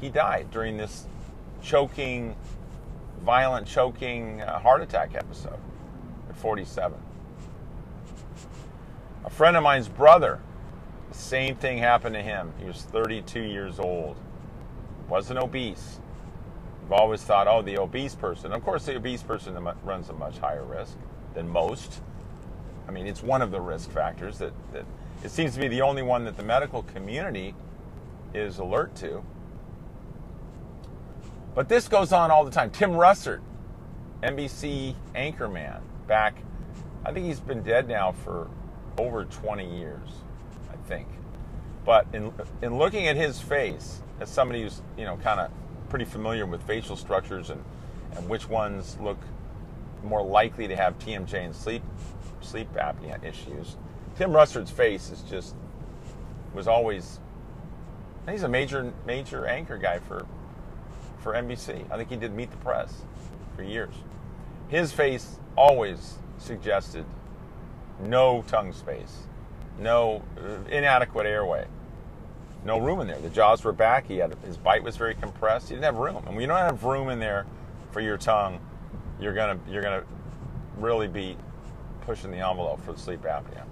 He 0.00 0.10
died 0.10 0.50
during 0.50 0.76
this 0.76 1.06
choking, 1.62 2.36
violent 3.22 3.66
choking 3.66 4.42
uh, 4.42 4.58
heart 4.58 4.82
attack 4.82 5.14
episode 5.14 5.58
at 6.28 6.36
47. 6.36 6.98
A 9.28 9.30
friend 9.30 9.58
of 9.58 9.62
mine's 9.62 9.90
brother, 9.90 10.40
the 11.10 11.18
same 11.18 11.54
thing 11.54 11.76
happened 11.76 12.14
to 12.14 12.22
him. 12.22 12.50
He 12.58 12.64
was 12.64 12.80
32 12.84 13.40
years 13.40 13.78
old, 13.78 14.16
wasn't 15.06 15.38
obese. 15.38 16.00
I've 16.86 16.92
always 16.92 17.22
thought, 17.22 17.46
oh, 17.46 17.60
the 17.60 17.76
obese 17.76 18.14
person. 18.14 18.54
Of 18.54 18.64
course, 18.64 18.86
the 18.86 18.96
obese 18.96 19.22
person 19.22 19.54
runs 19.84 20.08
a 20.08 20.14
much 20.14 20.38
higher 20.38 20.64
risk 20.64 20.96
than 21.34 21.46
most. 21.46 22.00
I 22.88 22.90
mean, 22.90 23.06
it's 23.06 23.22
one 23.22 23.42
of 23.42 23.50
the 23.50 23.60
risk 23.60 23.90
factors 23.90 24.38
that, 24.38 24.54
that 24.72 24.86
it 25.22 25.30
seems 25.30 25.52
to 25.52 25.60
be 25.60 25.68
the 25.68 25.82
only 25.82 26.02
one 26.02 26.24
that 26.24 26.38
the 26.38 26.42
medical 26.42 26.82
community 26.84 27.54
is 28.32 28.58
alert 28.58 28.94
to. 28.96 29.22
But 31.54 31.68
this 31.68 31.86
goes 31.86 32.14
on 32.14 32.30
all 32.30 32.46
the 32.46 32.50
time. 32.50 32.70
Tim 32.70 32.92
Russert, 32.92 33.42
NBC 34.22 34.94
anchorman, 35.14 35.82
back, 36.06 36.42
I 37.04 37.12
think 37.12 37.26
he's 37.26 37.40
been 37.40 37.62
dead 37.62 37.88
now 37.88 38.12
for 38.12 38.48
over 38.98 39.24
20 39.24 39.78
years, 39.78 40.08
I 40.70 40.76
think. 40.88 41.08
But 41.84 42.06
in, 42.12 42.32
in 42.62 42.76
looking 42.76 43.06
at 43.06 43.16
his 43.16 43.40
face, 43.40 44.02
as 44.20 44.28
somebody 44.28 44.62
who's, 44.62 44.82
you 44.96 45.04
know, 45.04 45.16
kind 45.16 45.40
of 45.40 45.50
pretty 45.88 46.04
familiar 46.04 46.44
with 46.46 46.62
facial 46.64 46.96
structures 46.96 47.50
and, 47.50 47.62
and 48.16 48.28
which 48.28 48.48
ones 48.48 48.98
look 49.00 49.18
more 50.02 50.22
likely 50.22 50.68
to 50.68 50.76
have 50.76 50.98
TMJ 50.98 51.34
and 51.44 51.54
sleep 51.54 51.82
sleep 52.40 52.72
apnea 52.74 53.22
issues. 53.24 53.76
Tim 54.16 54.30
Russert's 54.30 54.70
face 54.70 55.10
is 55.10 55.22
just 55.22 55.54
was 56.54 56.68
always 56.68 57.18
he's 58.30 58.42
a 58.42 58.48
major 58.48 58.92
major 59.06 59.46
anchor 59.46 59.76
guy 59.76 59.98
for 59.98 60.26
for 61.18 61.32
NBC. 61.32 61.90
I 61.90 61.96
think 61.96 62.10
he 62.10 62.16
did 62.16 62.34
Meet 62.34 62.50
the 62.50 62.56
Press 62.58 63.02
for 63.56 63.62
years. 63.62 63.94
His 64.68 64.92
face 64.92 65.38
always 65.56 66.18
suggested 66.38 67.04
no 68.00 68.42
tongue 68.46 68.72
space, 68.72 69.26
no 69.78 70.22
uh, 70.38 70.68
inadequate 70.70 71.26
airway, 71.26 71.66
no 72.64 72.78
room 72.78 73.00
in 73.00 73.06
there. 73.06 73.20
The 73.20 73.30
jaws 73.30 73.64
were 73.64 73.72
back. 73.72 74.06
He 74.06 74.18
had 74.18 74.34
his 74.44 74.56
bite 74.56 74.82
was 74.82 74.96
very 74.96 75.14
compressed. 75.14 75.68
He 75.68 75.74
didn't 75.74 75.84
have 75.84 75.96
room, 75.96 76.16
and 76.26 76.28
when 76.28 76.40
you 76.40 76.46
don't 76.46 76.58
have 76.58 76.84
room 76.84 77.08
in 77.08 77.18
there 77.18 77.46
for 77.92 78.00
your 78.00 78.16
tongue, 78.16 78.60
you're 79.20 79.34
gonna 79.34 79.58
you're 79.68 79.82
gonna 79.82 80.04
really 80.76 81.08
be 81.08 81.36
pushing 82.02 82.30
the 82.30 82.38
envelope 82.38 82.82
for 82.84 82.96
sleep 82.96 83.22
apnea. 83.22 83.64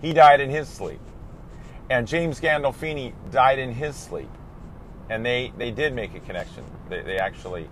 He 0.00 0.12
died 0.12 0.40
in 0.40 0.50
his 0.50 0.68
sleep. 0.68 1.00
And 1.88 2.06
James 2.06 2.40
Gandolfini 2.40 3.12
died 3.30 3.58
in 3.58 3.72
his 3.72 3.96
sleep. 3.96 4.30
And 5.08 5.24
they, 5.24 5.52
they 5.56 5.70
did 5.70 5.94
make 5.94 6.14
a 6.14 6.20
connection. 6.20 6.64
They, 6.88 7.02
they 7.02 7.18
actually 7.18 7.68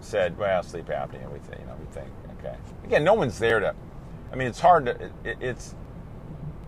said, 0.00 0.36
well, 0.38 0.62
sleep 0.62 0.86
apnea, 0.86 1.30
we 1.32 1.38
think, 1.40 1.60
you 1.60 1.66
know, 1.66 1.76
we 1.78 1.86
think, 1.92 2.08
okay. 2.38 2.56
Again, 2.84 3.04
no 3.04 3.14
one's 3.14 3.38
there 3.38 3.60
to, 3.60 3.74
I 4.34 4.36
mean, 4.36 4.48
it's 4.48 4.60
hard 4.60 4.86
to, 4.86 5.10
it, 5.24 5.38
it's, 5.40 5.74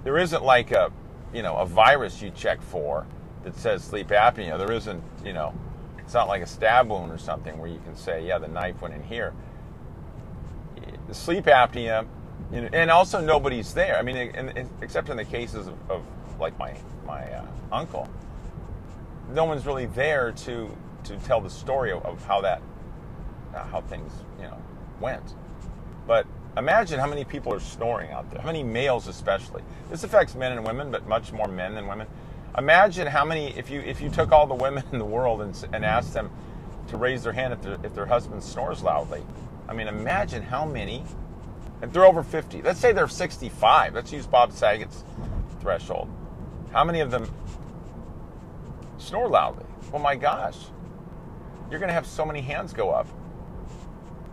there 0.05 0.19
isn't 0.19 0.45
like 0.45 0.71
a, 0.71 0.93
you 1.35 1.43
know, 1.43 1.57
a 1.57 1.67
virus 1.67 2.23
you 2.23 2.31
check 2.31 2.63
for 2.63 3.07
that 3.43 3.57
says 3.57 3.83
sleep 3.83 4.09
apnea. 4.09 4.57
There 4.57 4.73
isn't, 4.73 5.03
you 5.25 5.33
know, 5.33 5.53
it's 5.99 6.15
not 6.15 6.29
like 6.29 6.43
a 6.43 6.47
stab 6.47 6.89
wound 6.89 7.11
or 7.11 7.19
something 7.19 7.59
where 7.59 7.69
you 7.69 7.81
can 7.85 7.97
say, 7.97 8.25
yeah, 8.25 8.39
the 8.39 8.49
knife 8.49 8.81
went 8.81 8.95
in 8.95 9.03
here 9.03 9.35
the 11.07 11.15
sleep 11.15 11.45
apnea, 11.45 12.07
you 12.53 12.63
know, 12.63 12.69
and 12.73 12.91
also 12.91 13.21
nobody's 13.21 13.75
there. 13.75 13.97
I 13.97 14.03
mean, 14.03 14.69
except 14.81 15.09
in 15.09 15.17
the 15.17 15.25
cases 15.25 15.67
of, 15.67 15.91
of 15.91 16.03
like 16.39 16.59
my 16.59 16.75
my 17.07 17.23
uh, 17.33 17.47
uncle, 17.73 18.09
no 19.33 19.45
one's 19.45 19.67
really 19.67 19.87
there 19.87 20.33
to 20.33 20.77
to 21.05 21.17
tell 21.19 21.41
the 21.41 21.51
story 21.51 21.93
of, 21.93 22.05
of 22.05 22.25
how 22.27 22.41
that 22.41 22.63
uh, 23.55 23.65
how 23.65 23.81
things 23.83 24.13
you 24.39 24.45
know 24.45 24.61
went. 25.01 25.35
But 26.07 26.27
imagine 26.57 26.99
how 26.99 27.07
many 27.07 27.25
people 27.25 27.53
are 27.53 27.61
snoring 27.61 28.11
out 28.11 28.31
there. 28.31 28.41
How 28.41 28.47
many 28.47 28.63
males, 28.63 29.09
especially. 29.09 29.63
This 29.91 30.05
affects 30.05 30.35
men 30.35 30.53
and 30.53 30.65
women, 30.65 30.91
but 30.91 31.07
much 31.07 31.33
more 31.33 31.49
men 31.49 31.75
than 31.75 31.87
women. 31.87 32.07
Imagine 32.57 33.07
how 33.07 33.25
many 33.25 33.57
if 33.57 33.71
you 33.71 33.81
if 33.81 34.01
you 34.01 34.09
took 34.11 34.33
all 34.33 34.47
the 34.47 34.55
women 34.55 34.85
in 34.93 34.99
the 34.99 35.05
world 35.05 35.43
and, 35.43 35.69
and 35.73 35.85
asked 35.85 36.15
them 36.15 36.31
to 36.89 36.97
raise 36.97 37.25
their 37.25 37.33
hand 37.33 37.53
if 37.53 37.63
their, 37.63 37.79
if 37.83 37.95
their 37.95 38.07
husband 38.07 38.43
snores 38.43 38.83
loudly 38.83 39.23
I 39.69 39.75
mean, 39.75 39.89
imagine 39.89 40.43
how 40.43 40.65
many, 40.65 41.03
if 41.83 41.93
they're 41.93 42.05
over 42.05 42.23
50, 42.23 42.63
let's 42.63 42.79
say 42.79 42.93
they're 42.93 43.09
65, 43.09 43.95
let's 43.95 44.13
use 44.13 44.27
Bob 44.27 44.53
Saget's 44.53 45.05
threshold. 45.61 46.09
How 46.73 46.85
many 46.85 47.01
of 47.01 47.11
them 47.11 47.31
snore 48.99 49.29
loudly? 49.29 49.65
Oh 49.93 49.99
my 49.99 50.15
gosh, 50.15 50.57
you're 51.71 51.81
going 51.81 51.89
to 51.89 51.95
have 51.95 52.07
so 52.07 52.25
many 52.25 52.41
hands 52.41 52.73
go 52.73 52.91
up. 52.91 53.09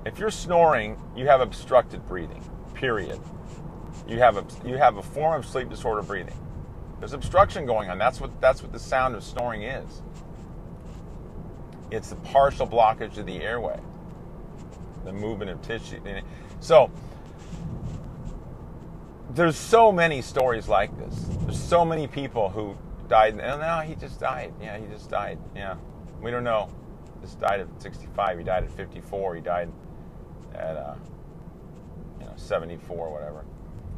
If 0.05 0.19
you're 0.19 0.31
snoring, 0.31 0.99
you 1.15 1.27
have 1.27 1.41
obstructed 1.41 2.05
breathing. 2.07 2.43
Period. 2.73 3.19
You 4.07 4.19
have 4.19 4.37
a 4.37 4.45
you 4.67 4.77
have 4.77 4.97
a 4.97 5.03
form 5.03 5.39
of 5.39 5.45
sleep 5.45 5.69
disorder 5.69 6.01
breathing. 6.01 6.37
There's 6.99 7.13
obstruction 7.13 7.65
going 7.65 7.89
on. 7.89 7.97
That's 7.97 8.19
what 8.19 8.41
that's 8.41 8.61
what 8.61 8.71
the 8.71 8.79
sound 8.79 9.15
of 9.15 9.23
snoring 9.23 9.63
is. 9.63 10.01
It's 11.91 12.09
the 12.09 12.15
partial 12.17 12.67
blockage 12.67 13.17
of 13.17 13.25
the 13.25 13.41
airway, 13.41 13.79
the 15.05 15.13
movement 15.13 15.51
of 15.51 15.61
tissue. 15.61 16.01
So 16.59 16.89
there's 19.29 19.55
so 19.55 19.91
many 19.91 20.21
stories 20.21 20.67
like 20.67 20.97
this. 20.97 21.27
There's 21.41 21.61
so 21.61 21.85
many 21.85 22.07
people 22.07 22.49
who 22.49 22.75
died. 23.07 23.39
And 23.39 23.61
no, 23.61 23.79
he 23.79 23.95
just 23.95 24.19
died. 24.19 24.53
Yeah, 24.61 24.77
he 24.77 24.85
just 24.87 25.09
died. 25.09 25.37
Yeah, 25.55 25.75
we 26.21 26.31
don't 26.31 26.43
know. 26.43 26.69
Just 27.21 27.39
died 27.39 27.61
at 27.61 27.81
65. 27.81 28.37
He 28.39 28.43
died 28.43 28.63
at 28.63 28.71
54. 28.71 29.35
He 29.35 29.41
died 29.41 29.71
at 30.55 30.75
uh, 30.77 30.95
you 32.19 32.25
know 32.25 32.33
74, 32.35 33.11
whatever. 33.11 33.45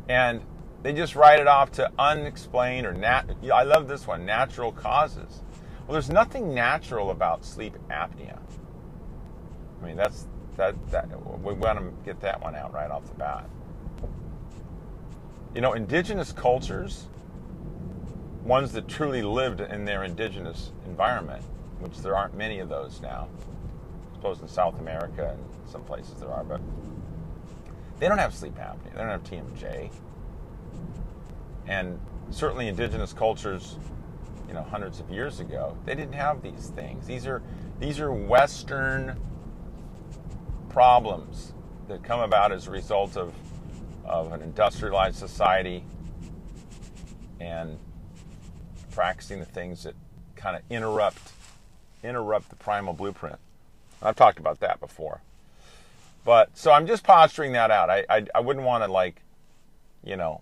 And 0.08 0.42
they 0.84 0.94
just 0.94 1.16
write 1.16 1.40
it 1.40 1.48
off 1.48 1.72
to 1.74 1.92
unexplained 1.98 2.86
or 2.86 2.94
nat. 2.94 3.24
I 3.52 3.64
love 3.64 3.88
this 3.88 4.06
one. 4.06 4.26
Natural 4.26 4.72
causes. 4.72 5.42
Well, 5.88 5.94
there's 5.94 6.10
nothing 6.10 6.54
natural 6.54 7.12
about 7.12 7.46
sleep 7.46 7.76
apnea. 7.90 8.40
I 9.82 9.86
mean, 9.86 9.96
that's 9.96 10.28
that 10.58 10.76
that 10.92 11.08
we 11.42 11.54
want 11.54 11.80
to 11.80 11.92
get 12.04 12.22
that 12.22 12.42
one 12.42 12.56
out 12.56 12.74
right 12.74 12.90
off 12.90 13.06
the 13.08 13.16
bat. 13.16 13.50
You 15.54 15.62
know, 15.62 15.74
indigenous 15.74 16.32
cultures, 16.32 17.08
ones 18.44 18.72
that 18.74 18.88
truly 18.88 19.22
lived 19.22 19.62
in 19.62 19.86
their 19.86 20.04
indigenous 20.04 20.72
environment, 20.86 21.44
which 21.80 21.98
there 22.00 22.16
aren't 22.16 22.36
many 22.36 22.60
of 22.60 22.70
those 22.70 23.02
now. 23.02 23.28
Suppose 24.26 24.42
in 24.42 24.48
South 24.48 24.80
America 24.80 25.38
and 25.38 25.70
some 25.72 25.84
places 25.84 26.16
there 26.20 26.32
are, 26.32 26.44
but 26.44 26.60
they 28.00 28.08
don't 28.08 28.18
have 28.18 28.34
sleep 28.34 28.56
apnea. 28.56 28.92
They 28.92 28.98
don't 28.98 29.10
have 29.10 29.24
TMJ. 29.24 29.92
And 31.68 32.00
certainly 32.32 32.68
indigenous 32.68 33.14
cultures, 33.14 33.78
you 34.48 34.56
know, 34.56 34.64
hundreds 34.64 35.00
of 35.00 35.12
years 35.12 35.42
ago, 35.42 35.78
they 35.86 35.94
didn't 35.94 36.16
have 36.16 36.42
these 36.42 36.72
things. 36.76 37.06
These 37.06 37.28
are 37.28 37.44
these 37.80 38.00
are 38.00 38.12
Western 38.12 39.16
problems 40.70 41.54
that 41.88 42.04
come 42.04 42.22
about 42.22 42.52
as 42.52 42.66
a 42.66 42.72
result 42.72 43.18
of 43.18 43.32
of 44.06 44.32
an 44.34 44.42
industrialized 44.42 45.18
society 45.18 45.84
and 47.40 47.78
practicing 48.90 49.38
the 49.38 49.46
things 49.46 49.84
that 49.84 49.94
kind 50.36 50.56
of 50.56 50.64
interrupt 50.72 51.32
interrupt 52.04 52.50
the 52.50 52.56
primal 52.56 52.92
blueprint. 52.92 53.38
I've 54.02 54.16
talked 54.16 54.40
about 54.40 54.60
that 54.60 54.80
before. 54.80 55.22
But 56.24 56.58
so 56.58 56.72
I'm 56.72 56.88
just 56.88 57.04
posturing 57.04 57.54
that 57.54 57.72
out. 57.72 57.90
I 57.90 58.06
I, 58.10 58.26
I 58.36 58.40
wouldn't 58.40 58.66
want 58.66 58.84
to 58.84 58.92
like, 58.92 59.22
you 60.04 60.18
know, 60.18 60.42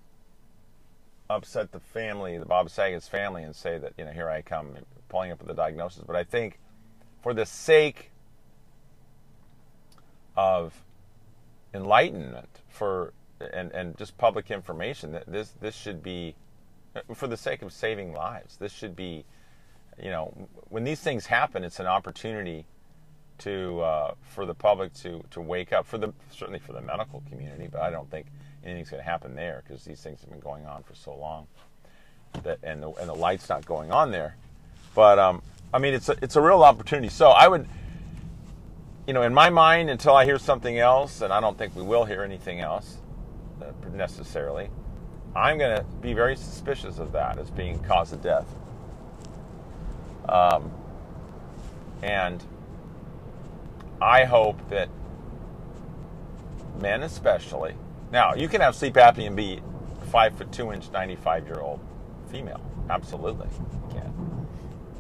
upset 1.30 1.72
the 1.72 1.80
family, 1.80 2.38
the 2.38 2.46
Bob 2.46 2.70
Saget's 2.70 3.08
family, 3.08 3.44
and 3.44 3.56
say 3.56 3.78
that 3.78 3.94
you 3.98 4.06
know 4.06 4.12
here 4.12 4.30
I 4.30 4.42
come 4.42 4.76
pulling 5.10 5.32
up 5.32 5.40
with 5.40 5.48
the 5.48 5.54
diagnosis. 5.54 6.04
But 6.06 6.16
I 6.16 6.24
think 6.24 6.60
for 7.22 7.34
the 7.34 7.46
sake 7.46 8.12
of 10.36 10.74
enlightenment, 11.74 12.50
for 12.70 13.14
and 13.54 13.72
and 13.72 13.98
just 13.98 14.18
public 14.18 14.52
information 14.52 15.12
that 15.12 15.26
this 15.28 15.50
this 15.60 15.76
should 15.76 16.02
be 16.02 16.36
for 17.14 17.28
the 17.28 17.38
sake 17.38 17.62
of 17.62 17.74
saving 17.74 18.14
lives. 18.14 18.58
This 18.58 18.72
should 18.72 18.96
be, 18.96 19.26
you 20.02 20.12
know, 20.12 20.48
when 20.70 20.84
these 20.84 21.00
things 21.00 21.26
happen, 21.26 21.64
it's 21.64 21.80
an 21.80 21.88
opportunity 21.88 22.66
to 23.44 23.82
uh, 23.82 24.14
for 24.22 24.46
the 24.46 24.54
public 24.54 24.94
to 24.96 25.24
to 25.32 25.42
wake 25.42 25.74
up 25.74 25.86
for 25.86 25.98
the 25.98 26.14
certainly 26.32 26.60
for 26.60 26.74
the 26.74 26.82
medical 26.82 27.24
community. 27.30 27.68
But 27.72 27.82
I 27.82 27.90
don't 27.90 28.10
think 28.10 28.28
anything's 28.64 28.90
going 28.90 29.04
to 29.04 29.10
happen 29.10 29.36
there 29.36 29.64
because 29.66 29.84
these 29.84 30.02
things 30.02 30.22
have 30.22 30.30
been 30.30 30.40
going 30.40 30.66
on 30.66 30.84
for 30.84 30.96
so 30.96 31.16
long 31.16 31.48
that 32.44 32.60
and 32.64 32.82
the 32.82 32.90
and 32.92 33.10
the 33.10 33.16
light's 33.16 33.50
not 33.50 33.66
going 33.66 33.92
on 33.92 34.12
there. 34.12 34.38
But 34.96 35.20
um, 35.20 35.42
I 35.74 35.80
mean, 35.80 35.94
it's 35.94 36.10
a, 36.10 36.16
it's 36.22 36.36
a 36.36 36.42
real 36.42 36.64
opportunity. 36.64 37.10
So 37.10 37.30
I 37.30 37.48
would. 37.48 37.68
You 39.06 39.14
know, 39.14 39.24
in 39.24 39.34
my 39.34 39.50
mind, 39.50 39.90
until 39.90 40.16
I 40.16 40.24
hear 40.24 40.40
something 40.40 40.80
else, 40.80 41.20
and 41.20 41.34
I 41.34 41.42
don't 41.42 41.58
think 41.58 41.76
we 41.76 41.84
will 41.84 42.06
hear 42.06 42.24
anything 42.24 42.62
else, 42.62 43.00
necessarily. 43.92 44.70
I'm 45.36 45.58
going 45.58 45.76
to 45.76 45.84
be 46.02 46.14
very 46.14 46.36
suspicious 46.36 47.00
of 47.00 47.12
that 47.14 47.38
as 47.38 47.50
being 47.50 47.80
cause 47.84 48.14
of 48.14 48.22
death. 48.22 48.48
Um, 50.30 50.72
and 52.02 52.44
I 54.04 54.26
hope 54.26 54.70
that 54.70 54.90
men, 56.82 57.04
especially, 57.04 57.76
now 58.12 58.34
you 58.34 58.50
can 58.50 58.60
have 58.60 58.76
sleep 58.76 58.96
apnea 58.96 59.28
and 59.28 59.36
be 59.36 59.62
five 60.12 60.38
foot 60.38 60.52
two 60.52 60.74
inch, 60.74 60.92
95 60.92 61.46
year 61.48 61.62
old 61.62 61.80
female. 62.30 62.60
Absolutely, 62.90 63.48
you 63.72 63.96
can. 63.96 64.48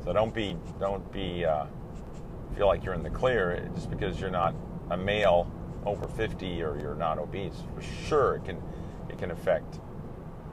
So 0.05 0.13
don't 0.13 0.33
be 0.33 0.55
don't 0.79 1.11
be 1.11 1.43
uh, 1.43 1.65
feel 2.55 2.67
like 2.67 2.85
you're 2.85 2.93
in 2.93 3.03
the 3.03 3.09
clear 3.09 3.69
just 3.75 3.89
because 3.89 4.21
you're 4.21 4.29
not 4.29 4.55
a 4.89 4.95
male 4.95 5.51
over 5.85 6.07
50 6.07 6.63
or 6.63 6.79
you're 6.79 6.95
not 6.95 7.19
obese, 7.19 7.61
for 7.75 7.81
sure 7.81 8.35
it 8.35 8.45
can 8.45 8.57
it 9.09 9.17
can 9.17 9.31
affect 9.31 9.81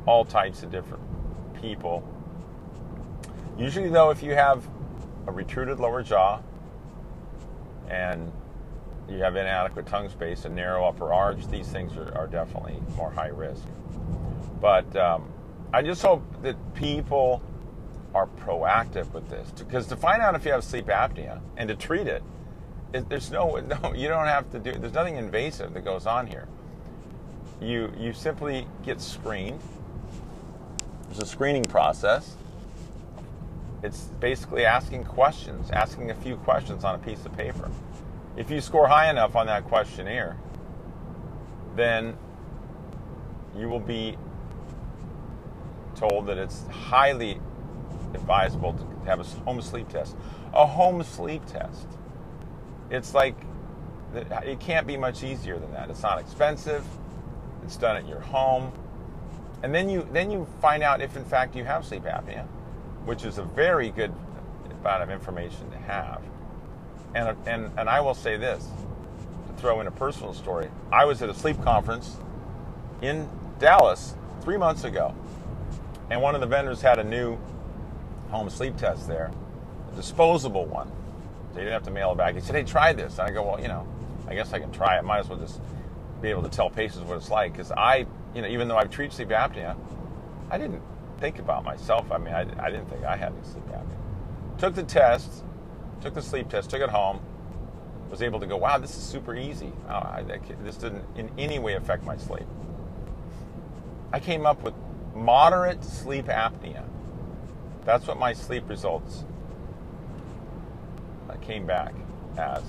all 0.07 0.25
types 0.25 0.65
of 0.65 0.73
different 0.73 1.05
people. 1.61 2.03
Usually, 3.57 3.91
though, 3.91 4.11
if 4.11 4.25
you 4.25 4.33
have 4.35 4.69
a 5.29 5.33
retruded 5.33 5.79
lower 5.79 6.03
jaw 6.03 6.41
and 7.89 8.33
you 9.11 9.19
have 9.19 9.37
inadequate 9.37 9.87
tongue 9.87 10.09
space 10.09 10.45
and 10.45 10.55
narrow 10.55 10.85
upper 10.85 11.13
arch, 11.13 11.47
these 11.49 11.69
things 11.69 11.97
are, 11.97 12.15
are 12.17 12.27
definitely 12.27 12.81
more 12.97 13.11
high 13.11 13.29
risk. 13.29 13.65
But 14.61 14.95
um, 14.97 15.33
I 15.73 15.83
just 15.83 16.03
hope 16.03 16.23
that 16.43 16.57
people 16.75 17.43
are 18.15 18.27
proactive 18.27 19.13
with 19.13 19.29
this 19.29 19.51
because 19.57 19.87
to 19.87 19.97
find 19.97 20.21
out 20.21 20.35
if 20.35 20.45
you 20.45 20.51
have 20.51 20.65
sleep 20.65 20.87
apnea 20.87 21.41
and 21.57 21.69
to 21.69 21.77
treat 21.77 22.09
it 22.09 22.23
it, 22.93 23.09
there's 23.09 23.31
no, 23.31 23.57
no, 23.83 23.95
you 23.95 24.09
don't 24.09 24.27
have 24.27 24.51
to 24.53 24.59
do. 24.59 24.73
There's 24.73 24.93
nothing 24.93 25.17
invasive 25.17 25.75
that 25.75 25.85
goes 25.85 26.07
on 26.07 26.27
here. 26.27 26.47
You 27.61 27.93
you 27.99 28.13
simply 28.13 28.67
get 28.85 29.01
screened. 29.01 29.61
There's 31.07 31.21
a 31.21 31.27
screening 31.27 31.65
process. 31.65 32.37
It's 33.83 34.05
basically 34.21 34.65
asking 34.65 35.05
questions, 35.05 35.71
asking 35.71 36.11
a 36.11 36.15
few 36.15 36.37
questions 36.37 36.85
on 36.85 36.95
a 36.95 36.99
piece 36.99 37.25
of 37.25 37.37
paper. 37.37 37.71
If 38.41 38.51
you 38.51 38.61
score 38.61 38.89
high 38.89 39.11
enough 39.11 39.37
on 39.37 39.47
that 39.47 39.65
questionnaire, 39.65 40.37
then 41.77 42.17
you 43.57 43.69
will 43.69 43.81
be 43.81 44.17
told 45.95 46.27
that 46.27 46.39
it's 46.39 46.67
highly 46.69 47.41
advisable 48.15 48.73
to 48.73 49.07
have 49.07 49.21
a 49.21 49.25
home 49.45 49.61
sleep 49.61 49.89
test. 49.89 50.17
A 50.53 50.67
home 50.67 51.03
sleep 51.03 51.45
test 51.47 51.87
it's 52.91 53.15
like 53.15 53.37
it 54.15 54.59
can't 54.59 54.87
be 54.87 54.97
much 54.97 55.23
easier 55.23 55.59
than 55.59 55.73
that. 55.73 55.89
It's 55.89 56.03
not 56.03 56.19
expensive. 56.19 56.85
It's 57.63 57.77
done 57.77 57.97
at 57.97 58.09
your 58.09 58.21
home, 58.21 58.73
and 59.63 59.73
then 59.75 59.89
you 59.89 60.09
then 60.13 60.31
you 60.31 60.47
find 60.61 60.83
out 60.83 61.01
if 61.01 61.17
in 61.17 61.25
fact 61.25 61.55
you 61.55 61.65
have 61.65 61.87
sleep 61.87 62.03
apnea, 62.03 62.47
which 63.05 63.25
is 63.25 63.39
a 63.39 63.45
very 63.45 63.91
good 63.91 64.13
amount 64.81 65.03
of 65.03 65.11
information 65.11 65.71
to 65.71 65.77
have. 65.77 66.23
And 67.15 67.37
and 67.47 67.71
and 67.77 67.89
I 67.89 68.01
will 68.01 68.15
say 68.15 68.37
this 68.37 68.67
to 69.47 69.61
throw 69.61 69.81
in 69.81 69.87
a 69.87 69.91
personal 69.91 70.33
story. 70.33 70.69
I 70.93 71.05
was 71.05 71.23
at 71.23 71.29
a 71.29 71.35
sleep 71.35 71.63
conference 71.63 72.17
in 73.03 73.29
Dallas 73.59 74.15
three 74.43 74.57
months 74.57 74.85
ago, 74.85 75.15
and 76.11 76.23
one 76.23 76.35
of 76.35 76.41
the 76.41 76.47
vendors 76.47 76.81
had 76.81 76.99
a 76.99 77.05
new 77.05 77.39
home 78.31 78.49
sleep 78.49 78.77
test 78.77 79.09
there, 79.09 79.33
a 79.93 79.97
disposable 79.97 80.67
one 80.67 80.91
so 81.53 81.59
you 81.59 81.65
didn't 81.65 81.73
have 81.73 81.85
to 81.85 81.91
mail 81.91 82.13
it 82.13 82.19
back. 82.19 82.35
He 82.35 82.41
said, 82.41 82.55
hey, 82.55 82.63
try 82.63 82.93
this. 82.93 83.19
And 83.19 83.29
I 83.29 83.33
go, 83.33 83.43
well, 83.43 83.61
you 83.61 83.69
know, 83.69 83.87
I 84.29 84.35
guess 84.35 84.53
I 84.53 84.61
can 84.61 84.71
try 84.71 84.99
it. 84.99 85.05
Might 85.05 85.19
as 85.19 85.29
well 85.29 85.39
just 85.39 85.61
be 86.23 86.29
able 86.29 86.43
to 86.43 86.49
tell 86.49 86.71
patients 86.71 87.01
what 87.01 87.17
it's 87.17 87.31
like. 87.31 87.53
Because 87.53 87.73
I, 87.73 88.07
you 88.35 88.43
know, 88.43 88.49
even 88.49 88.69
though 88.69 88.77
I've 88.77 88.91
treated 88.91 89.13
sleep 89.13 89.29
apnea, 89.31 89.77
I 90.51 90.59
didn't 90.59 90.83
think 91.19 91.39
about 91.41 91.65
myself. 91.65 92.11
I 92.13 92.19
mean, 92.19 92.33
I, 92.33 92.43
I 92.65 92.71
didn't 92.71 92.89
think 92.89 93.05
I 93.05 93.17
had 93.17 93.33
any 93.33 93.45
sleep 93.45 93.67
apnea. 93.67 94.59
Took 94.59 94.75
the 94.75 94.85
test, 94.85 95.43
took 96.01 96.15
the 96.15 96.23
sleep 96.23 96.49
test, 96.49 96.71
took 96.71 96.81
it 96.81 96.91
home, 96.91 97.21
was 98.11 98.23
able 98.23 98.41
to 98.41 98.47
go, 98.47 98.57
wow, 98.57 98.79
this 98.79 98.97
is 98.97 99.03
super 99.03 99.35
easy. 99.35 99.73
Oh, 99.89 99.93
I, 99.93 100.25
this 100.63 100.77
didn't 100.77 101.05
in 101.17 101.31
any 101.39 101.59
way 101.59 101.75
affect 101.75 102.05
my 102.05 102.17
sleep. 102.17 102.47
I 104.13 104.19
came 104.21 104.47
up 104.47 104.63
with 104.63 104.75
moderate 105.15 105.85
sleep 105.85 106.27
apnea. 106.27 106.85
That's 107.85 108.07
what 108.07 108.19
my 108.19 108.33
sleep 108.33 108.69
results 108.69 109.25
came 111.41 111.67
back 111.67 111.95
as 112.37 112.63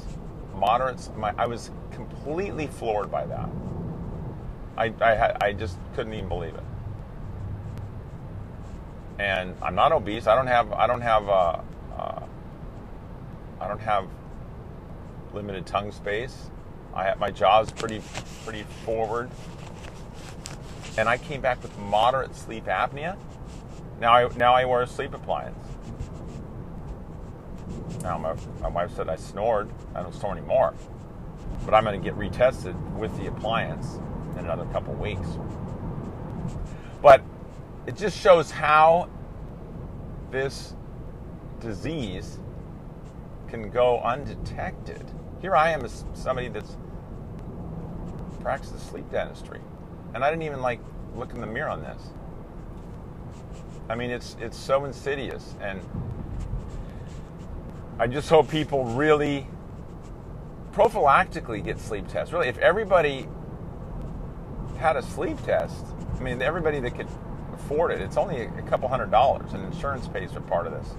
moderate. 0.56 1.16
My, 1.18 1.34
I 1.38 1.46
was 1.46 1.72
completely 1.92 2.68
floored 2.68 3.12
by 3.12 3.26
that. 3.26 3.50
I, 4.78 4.94
I, 5.02 5.16
had, 5.16 5.38
I 5.42 5.54
just 5.54 5.78
couldn't 5.94 6.14
even 6.14 6.30
believe 6.30 6.56
it. 6.56 6.64
And 9.20 9.56
I'm 9.62 9.76
not 9.76 9.92
obese. 9.92 10.26
I 10.26 10.36
don't 10.36 10.48
have 10.48 10.72
I 10.72 10.88
don't 10.88 11.02
have 11.02 11.30
uh, 11.30 11.32
uh, 11.32 11.62
I 13.62 13.68
don't 13.68 13.80
have 13.80 14.08
limited 15.34 15.68
tongue 15.68 15.92
space. 15.92 16.50
I 16.96 17.06
have, 17.06 17.20
my 17.20 17.30
jaw's 17.30 17.72
pretty 17.72 18.02
pretty 18.44 18.64
forward, 18.84 19.30
and 20.98 21.08
I 21.08 21.18
came 21.18 21.42
back 21.42 21.62
with 21.62 21.78
moderate 21.78 22.36
sleep 22.36 22.66
apnea. 22.66 23.18
Now 24.00 24.14
I 24.14 24.36
now 24.36 24.56
I 24.56 24.66
wear 24.66 24.82
a 24.82 24.88
sleep 24.88 25.14
appliance. 25.14 25.60
Now 28.02 28.18
my, 28.18 28.36
my 28.62 28.68
wife 28.68 28.96
said 28.96 29.08
I 29.10 29.16
snored. 29.16 29.70
I 29.94 30.02
don't 30.02 30.14
snore 30.14 30.32
anymore, 30.36 30.74
but 31.64 31.76
I'm 31.76 31.84
going 31.84 32.02
to 32.02 32.04
get 32.04 32.18
retested 32.18 32.76
with 32.94 33.16
the 33.18 33.28
appliance 33.28 34.00
in 34.34 34.40
another 34.40 34.66
couple 34.74 34.96
weeks. 34.96 35.28
But 37.02 37.22
it 37.86 37.96
just 37.96 38.20
shows 38.20 38.50
how 38.50 39.08
this 40.32 40.74
disease 41.60 42.40
can 43.52 43.70
go 43.70 44.00
undetected. 44.00 45.06
Here 45.42 45.56
I 45.56 45.72
am 45.72 45.84
as 45.84 46.06
somebody 46.14 46.48
that's 46.48 46.78
practices 48.42 48.82
sleep 48.82 49.12
dentistry, 49.12 49.60
and 50.16 50.24
I 50.24 50.32
didn't 50.32 50.44
even 50.44 50.62
like 50.62 50.80
look 51.16 51.34
in 51.34 51.42
the 51.42 51.48
mirror 51.48 51.70
on 51.70 51.84
this. 51.84 52.02
I 53.90 53.96
mean, 53.96 54.10
it's 54.10 54.38
it's 54.40 54.58
so 54.58 54.86
insidious, 54.86 55.56
and 55.60 55.82
I 58.00 58.08
just 58.08 58.30
hope 58.30 58.50
people 58.50 58.86
really 58.86 59.48
prophylactically 60.72 61.64
get 61.64 61.78
sleep 61.78 62.08
tests. 62.08 62.32
Really, 62.34 62.48
if 62.48 62.58
everybody 62.60 63.28
had 64.78 64.96
a 64.96 65.04
sleep 65.04 65.40
test, 65.44 65.86
I 66.18 66.24
mean, 66.24 66.42
everybody 66.42 66.80
that 66.80 66.96
could 66.96 67.10
afford 67.54 67.92
it, 67.92 68.02
it's 68.02 68.16
only 68.16 68.44
a 68.44 68.62
couple 68.64 68.88
hundred 68.88 69.12
dollars, 69.12 69.54
and 69.54 69.64
insurance 69.66 70.08
pays 70.08 70.32
for 70.32 70.40
part 70.40 70.68
of 70.68 70.72
this. 70.72 70.96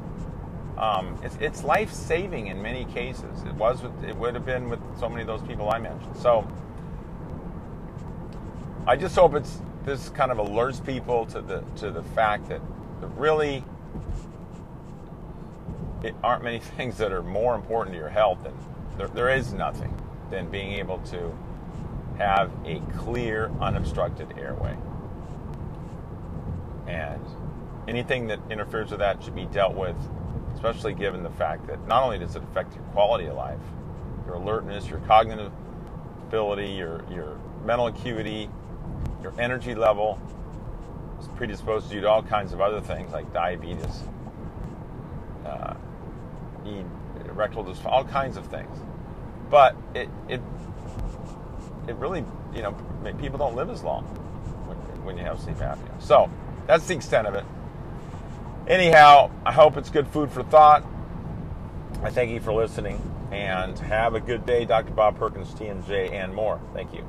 Um, 0.83 1.16
it's, 1.23 1.37
it's 1.40 1.62
life 1.62 1.92
saving 1.92 2.49
in 2.49 2.61
many 2.61 2.87
cases. 2.87 3.45
It 3.45 3.55
was. 3.55 3.81
With, 3.83 4.03
it 4.03 4.16
would 4.16 4.35
have 4.35 4.45
been 4.45 4.68
with 4.68 4.81
so 4.99 5.09
many 5.09 5.21
of 5.21 5.29
those 5.29 5.42
people 5.42 5.71
I 5.71 5.79
mentioned. 5.79 6.16
So 6.16 6.45
I 8.85 8.97
just 8.97 9.14
hope 9.14 9.37
it's 9.37 9.62
this 9.85 10.09
kind 10.09 10.33
of 10.33 10.38
alerts 10.38 10.85
people 10.85 11.25
to 11.27 11.40
the 11.40 11.62
to 11.77 11.92
the 11.92 12.03
fact 12.03 12.49
that, 12.49 12.61
really 13.16 13.64
it 16.03 16.16
aren't 16.25 16.42
many 16.42 16.59
things 16.77 16.99
that 16.99 17.12
are 17.12 17.23
more 17.23 17.55
important 17.55 17.95
to 17.95 17.99
your 17.99 18.09
health 18.09 18.42
than 18.42 18.55
there, 18.97 19.07
there 19.07 19.31
is 19.31 19.53
nothing 19.53 19.95
than 20.31 20.51
being 20.51 20.73
able 20.73 20.99
to 20.99 21.33
have 22.18 22.51
a 22.64 22.81
clear, 22.99 23.53
unobstructed 23.61 24.37
airway. 24.37 24.77
And 26.88 27.25
anything 27.87 28.27
that 28.27 28.40
interferes 28.51 28.90
with 28.90 28.99
that 28.99 29.23
should 29.23 29.37
be 29.37 29.47
dealt 29.47 29.75
with, 29.75 29.97
especially 30.62 30.94
given 30.94 31.25
the 31.25 31.31
fact 31.31 31.66
that 31.66 31.85
not 31.88 32.05
only 32.05 32.18
does 32.18 32.37
it 32.37 32.42
affect 32.44 32.72
your 32.77 32.85
quality 32.92 33.27
of 33.27 33.35
life, 33.35 33.59
your 34.25 34.37
alertness, 34.37 34.87
your 34.87 35.01
cognitive 35.01 35.51
ability, 36.29 36.68
your, 36.68 37.03
your 37.11 37.37
mental 37.64 37.88
acuity, 37.88 38.48
your 39.22 39.35
energy 39.40 39.75
level, 39.75 40.20
is 41.18 41.27
predisposed 41.35 41.90
you 41.90 42.01
to 42.01 42.09
all 42.09 42.22
kinds 42.22 42.53
of 42.53 42.61
other 42.61 42.81
things 42.81 43.12
like 43.12 43.33
diabetes, 43.33 44.05
uh, 45.44 45.75
erectile 47.25 47.64
dysfunction, 47.64 47.87
all 47.87 48.05
kinds 48.05 48.37
of 48.37 48.46
things. 48.46 48.79
But 49.51 49.75
it, 49.96 50.09
it, 50.29 50.40
it 51.88 51.96
really, 51.96 52.25
you 52.55 52.62
know, 52.62 52.72
people 53.20 53.37
don't 53.38 53.57
live 53.57 53.68
as 53.68 53.83
long 53.83 54.05
when, 54.05 54.77
when 55.05 55.18
you 55.18 55.25
have 55.25 55.40
sleep 55.40 55.57
apnea. 55.57 56.01
So 56.01 56.31
that's 56.68 56.87
the 56.87 56.94
extent 56.94 57.27
of 57.27 57.35
it. 57.35 57.44
Anyhow, 58.73 59.31
I 59.45 59.53
hope 59.53 59.77
it's 59.77 59.91
good 59.91 60.09
food 60.09 60.33
for 60.33 60.43
thought. 60.43 60.83
I 62.03 62.09
thank 62.09 62.31
you 62.31 62.41
for 62.41 62.55
listening 62.55 62.99
and 63.31 63.79
have 63.81 64.15
a 64.15 64.21
good 64.21 64.47
day. 64.47 64.65
Dr. 64.65 64.93
Bob 64.93 65.19
Perkins, 65.19 65.49
TMJ, 65.49 66.11
and 66.11 66.35
more. 66.35 66.59
Thank 66.73 66.95
you. 66.95 67.01